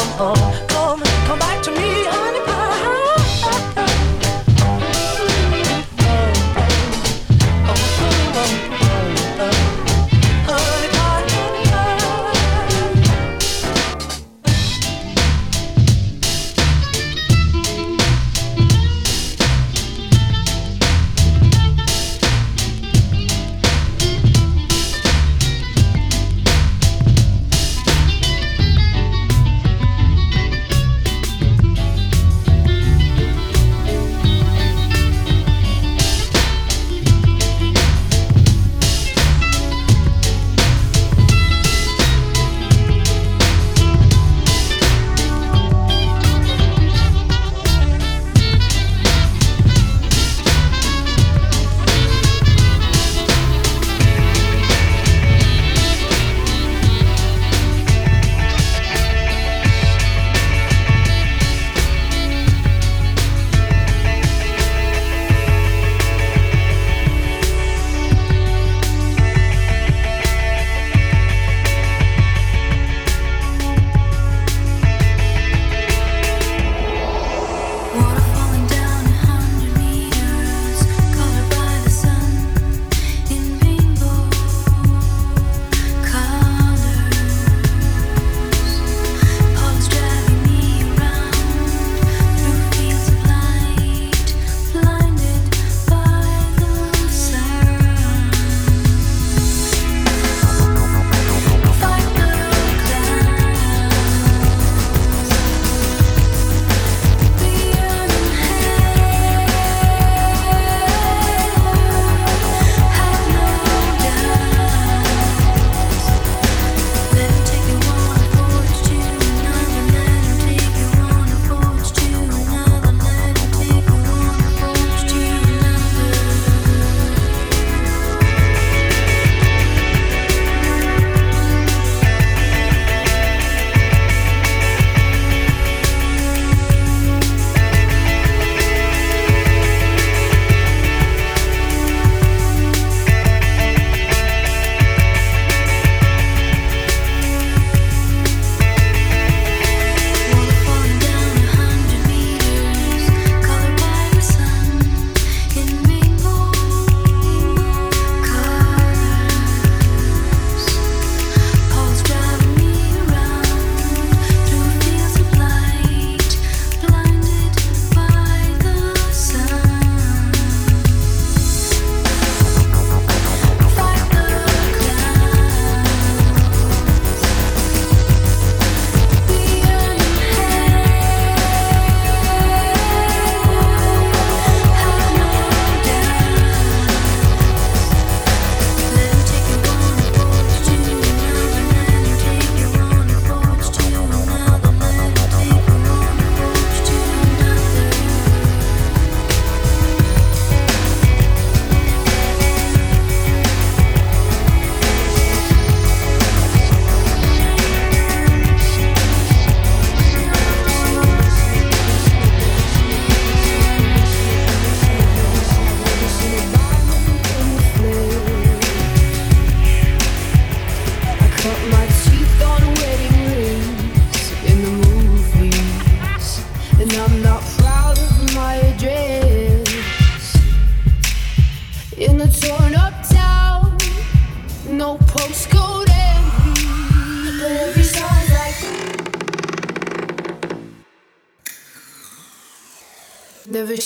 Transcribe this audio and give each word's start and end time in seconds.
come 0.00 0.34
home? 0.34 0.66
Come, 0.68 1.02
come 1.26 1.38
back 1.38 1.62
to 1.64 1.70
me, 1.70 1.79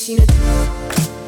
never 0.08 1.24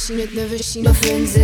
seen 0.00 0.18
it, 0.18 0.34
never 0.34 0.56
seen 0.56 0.86
it, 0.86 1.39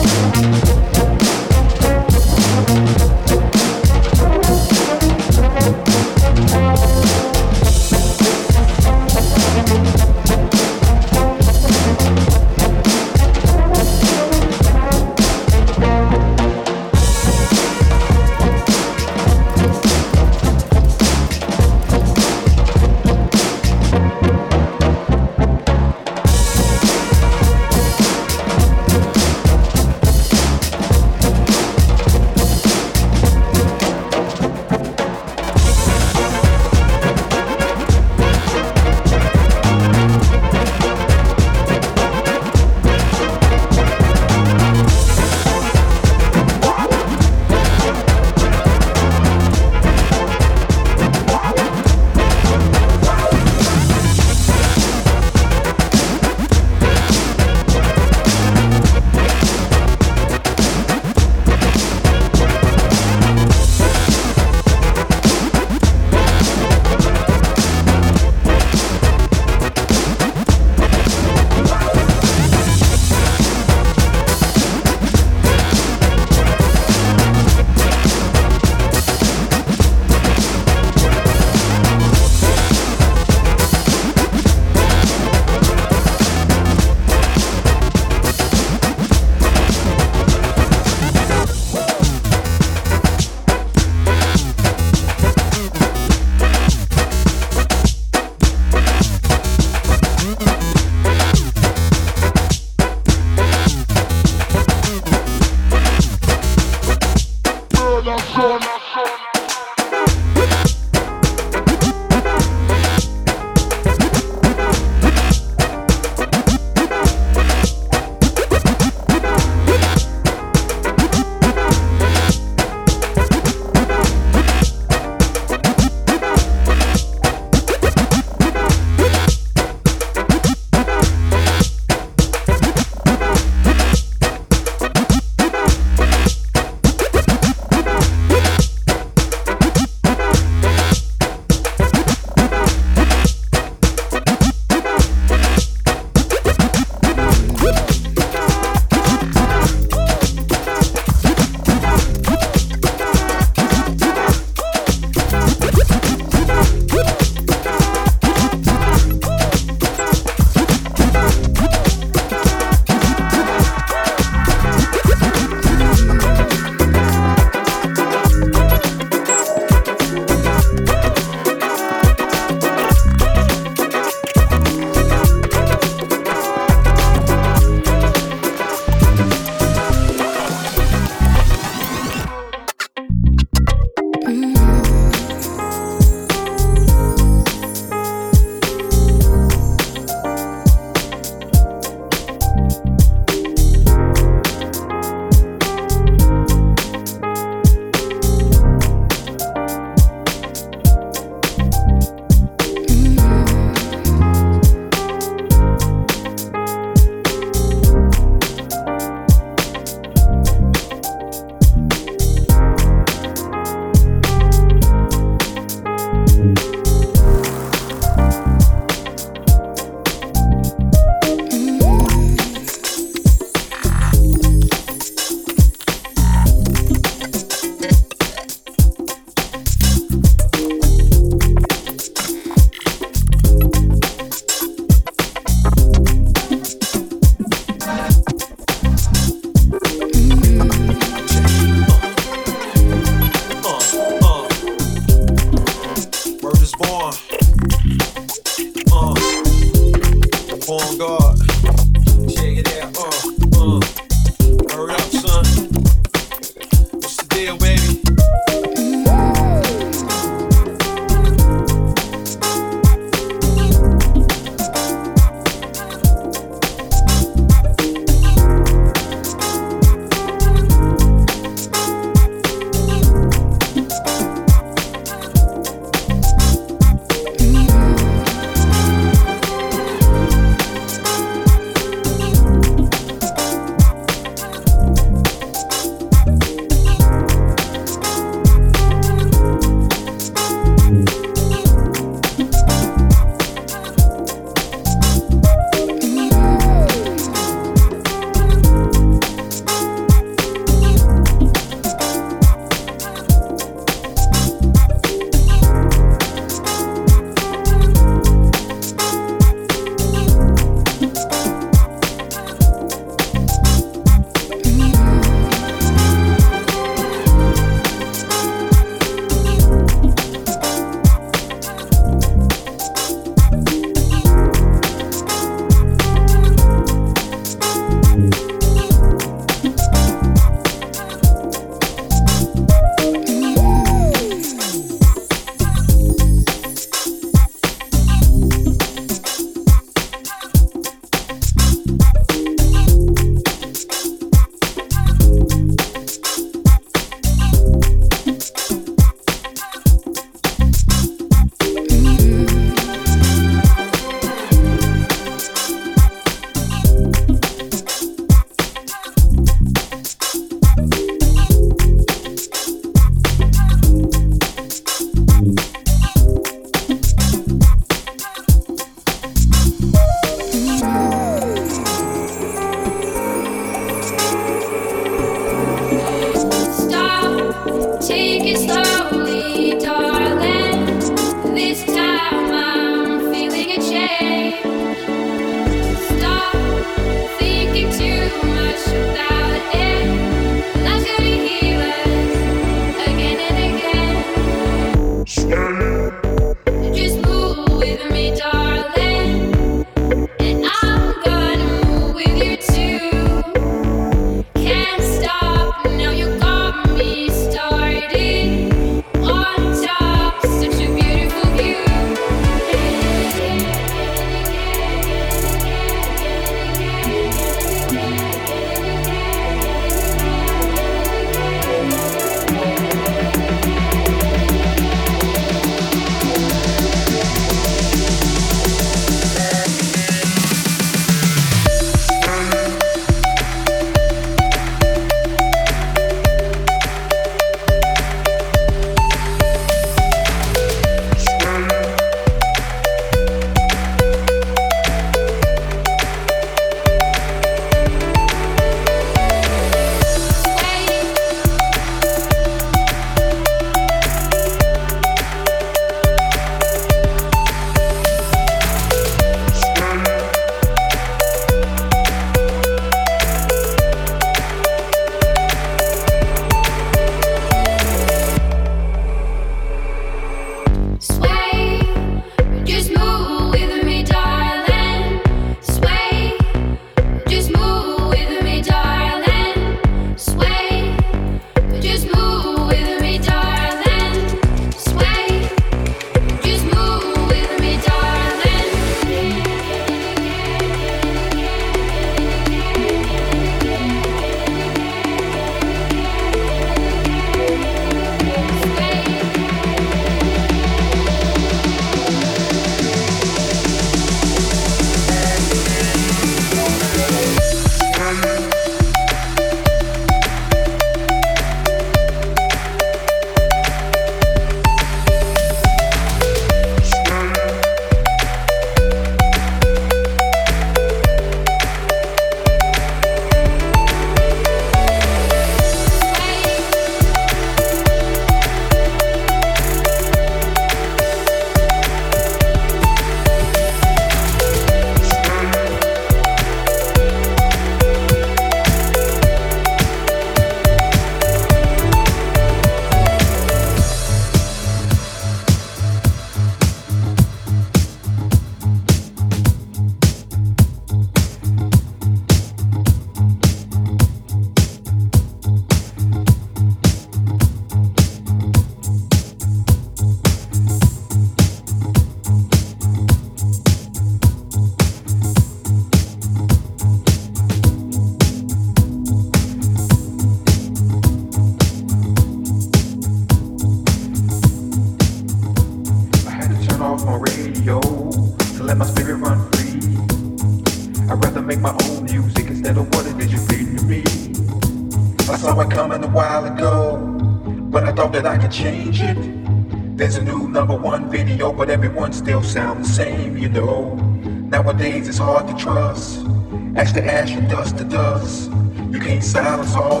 And 597.31 597.49
dust 597.49 597.77
to 597.77 597.85
dust. 597.85 598.51
You 598.91 598.99
can't 598.99 599.23
silence 599.23 599.73
all 599.73 600.00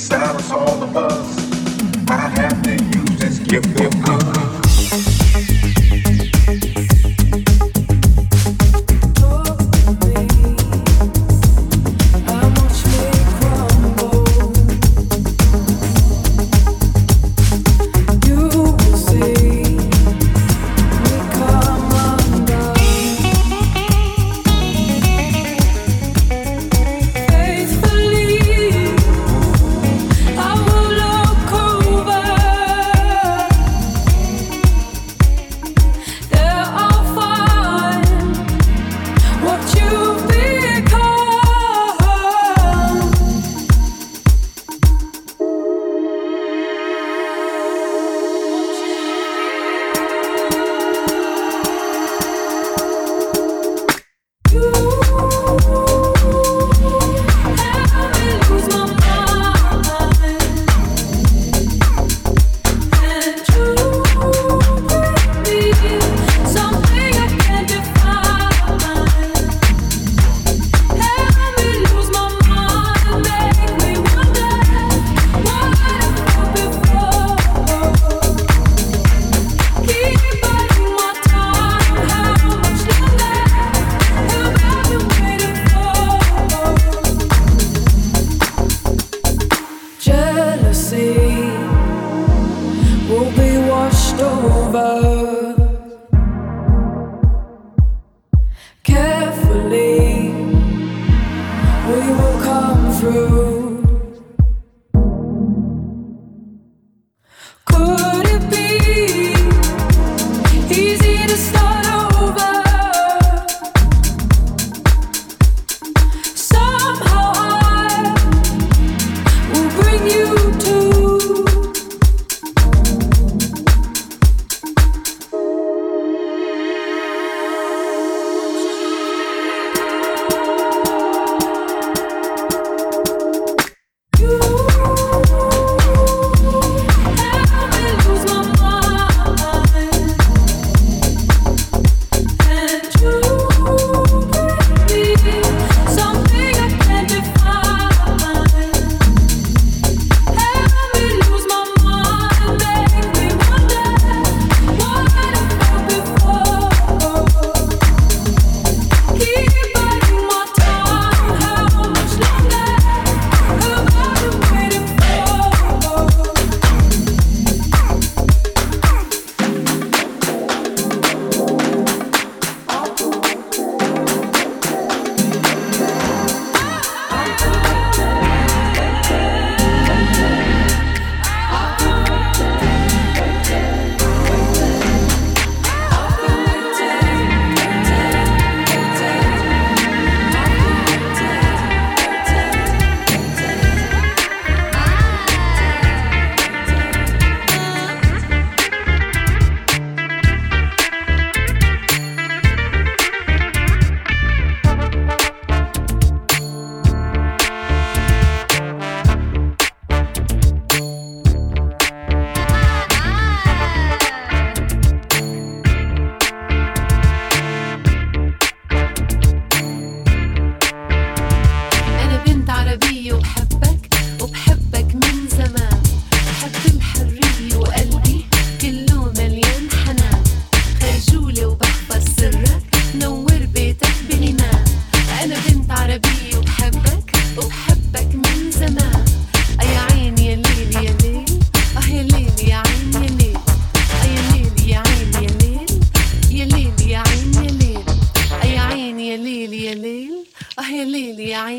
styles 0.00 0.50
all 0.50 0.82
of 0.82 0.96
us. 0.96 1.36
I 2.08 2.16
have 2.40 2.62
to 2.62 2.72
use 2.72 3.18
this 3.18 3.38
gift 3.38 3.78
of 3.80 3.92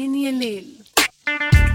en 0.05 0.15
y 0.15 0.27
el 0.27 0.41
él. 0.41 1.70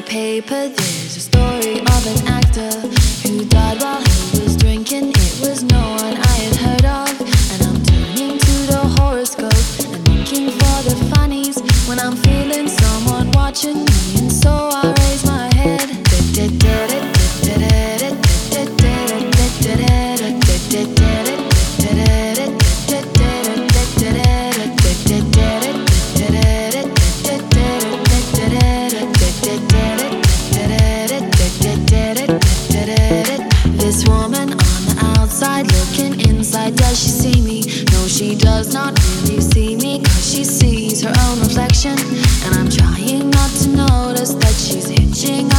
the 0.00 0.04
paper, 0.04 0.68
there's 0.68 1.16
a 1.16 1.20
story 1.20 1.80
of 1.80 2.06
an 2.06 2.28
actor 2.28 2.70
who 3.26 3.44
died 3.46 3.80
while 3.80 4.00
he 4.00 4.40
was 4.40 4.56
drinking. 4.56 5.10
It 5.10 5.40
was 5.40 5.64
no 5.64 5.80
one 5.80 6.16
I 6.16 6.36
had 6.44 6.56
heard 6.56 6.84
of, 6.84 7.20
and 7.52 7.62
I'm 7.66 7.82
turning 7.82 8.38
to 8.38 8.54
the 8.70 8.80
horoscope 8.96 9.52
and 9.82 10.08
looking 10.08 10.50
for 10.50 10.76
the 10.88 10.94
funnies 11.14 11.58
when 11.88 11.98
I'm 11.98 12.16
feeling 12.16 12.68
someone 12.68 13.32
watching 13.32 13.84
me. 13.86 14.17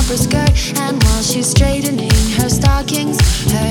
April 0.09 0.23
skirt, 0.23 0.79
and 0.79 1.03
while 1.03 1.21
she's 1.21 1.45
straightening 1.45 2.09
her 2.39 2.49
stockings, 2.49 3.19
her 3.51 3.69